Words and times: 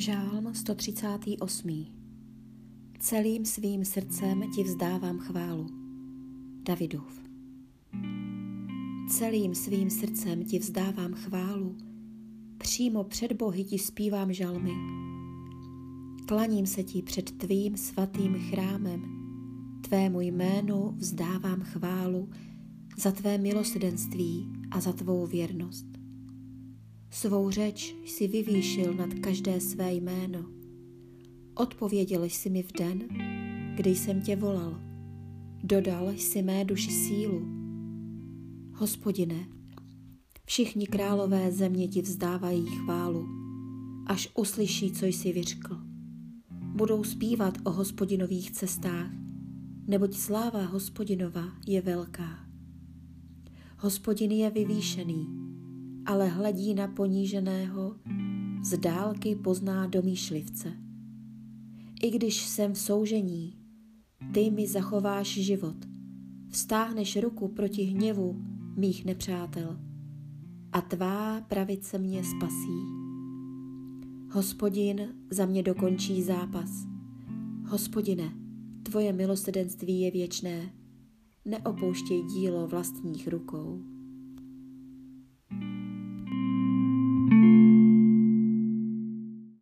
Žálm 0.00 0.54
138. 0.54 1.86
Celým 2.98 3.44
svým 3.44 3.84
srdcem 3.84 4.42
ti 4.54 4.64
vzdávám 4.64 5.18
chválu. 5.18 5.66
Davidův. 6.62 7.22
Celým 9.08 9.54
svým 9.54 9.90
srdcem 9.90 10.44
ti 10.44 10.58
vzdávám 10.58 11.12
chválu. 11.12 11.76
Přímo 12.58 13.04
před 13.04 13.32
Bohy 13.32 13.64
ti 13.64 13.78
zpívám 13.78 14.32
žalmy. 14.32 14.72
Klaním 16.28 16.66
se 16.66 16.82
ti 16.82 17.02
před 17.02 17.30
tvým 17.30 17.76
svatým 17.76 18.34
chrámem. 18.50 19.02
Tvému 19.80 20.20
jménu 20.20 20.94
vzdávám 20.96 21.60
chválu 21.60 22.30
za 22.98 23.12
tvé 23.12 23.38
milosrdenství 23.38 24.52
a 24.70 24.80
za 24.80 24.92
tvou 24.92 25.26
věrnost. 25.26 25.99
Svou 27.12 27.50
řeč 27.50 27.94
jsi 28.04 28.28
vyvýšil 28.28 28.94
nad 28.94 29.14
každé 29.14 29.60
své 29.60 29.92
jméno. 29.92 30.44
Odpověděl 31.54 32.24
jsi 32.24 32.50
mi 32.50 32.62
v 32.62 32.72
den, 32.72 32.98
kdy 33.74 33.90
jsem 33.90 34.20
tě 34.20 34.36
volal. 34.36 34.80
Dodal 35.64 36.12
jsi 36.12 36.42
mé 36.42 36.64
duši 36.64 36.90
sílu. 36.90 37.48
Hospodine, 38.74 39.48
všichni 40.44 40.86
králové 40.86 41.52
země 41.52 41.88
ti 41.88 42.02
vzdávají 42.02 42.66
chválu, 42.66 43.28
až 44.06 44.28
uslyší, 44.34 44.92
co 44.92 45.06
jsi 45.06 45.32
vyřkl. 45.32 45.78
Budou 46.50 47.04
zpívat 47.04 47.58
o 47.64 47.70
hospodinových 47.70 48.50
cestách, 48.50 49.10
neboť 49.86 50.14
sláva 50.14 50.64
hospodinova 50.64 51.44
je 51.66 51.82
velká. 51.82 52.46
Hospodin 53.78 54.32
je 54.32 54.50
vyvýšený, 54.50 55.49
ale 56.10 56.28
hledí 56.28 56.74
na 56.74 56.88
poníženého, 56.88 57.96
z 58.62 58.78
dálky 58.78 59.34
pozná 59.36 59.86
domýšlivce. 59.86 60.72
I 62.02 62.10
když 62.10 62.46
jsem 62.46 62.72
v 62.72 62.78
soužení, 62.78 63.56
ty 64.34 64.50
mi 64.50 64.66
zachováš 64.66 65.28
život, 65.28 65.76
vstáhneš 66.48 67.16
ruku 67.16 67.48
proti 67.48 67.82
hněvu 67.82 68.42
mých 68.76 69.04
nepřátel 69.04 69.78
a 70.72 70.80
tvá 70.80 71.40
pravice 71.40 71.98
mě 71.98 72.24
spasí. 72.24 72.80
Hospodin 74.32 75.08
za 75.30 75.46
mě 75.46 75.62
dokončí 75.62 76.22
zápas. 76.22 76.70
Hospodine, 77.68 78.32
tvoje 78.82 79.12
milosrdenství 79.12 80.00
je 80.00 80.10
věčné, 80.10 80.72
neopouštěj 81.44 82.22
dílo 82.22 82.66
vlastních 82.66 83.28
rukou. 83.28 83.99